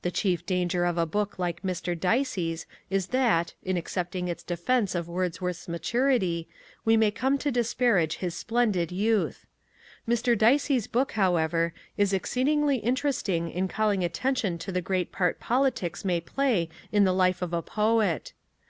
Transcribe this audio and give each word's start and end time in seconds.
The 0.00 0.10
chief 0.10 0.46
danger 0.46 0.86
of 0.86 0.96
a 0.96 1.04
book 1.04 1.38
like 1.38 1.60
Mr. 1.62 1.92
Dicey's 1.94 2.64
is 2.88 3.08
that, 3.08 3.52
in 3.62 3.76
accepting 3.76 4.26
its 4.26 4.42
defence 4.42 4.94
of 4.94 5.08
Wordsworth's 5.10 5.68
maturity, 5.68 6.48
we 6.86 6.96
may 6.96 7.10
come 7.10 7.36
to 7.36 7.50
disparage 7.52 8.16
his 8.16 8.34
splendid 8.34 8.90
youth. 8.90 9.44
Mr. 10.08 10.38
Dicey's 10.38 10.86
book, 10.86 11.12
however, 11.12 11.74
is 11.98 12.14
exceedingly 12.14 12.78
interesting 12.78 13.50
in 13.50 13.68
calling 13.68 14.02
attention 14.02 14.56
to 14.56 14.72
the 14.72 14.80
great 14.80 15.12
part 15.12 15.38
politics 15.38 16.02
may 16.02 16.22
play 16.22 16.70
in 16.90 17.04
the 17.04 17.12
life 17.12 17.42
of 17.42 17.52
a 17.52 17.60
poet. 17.60 18.32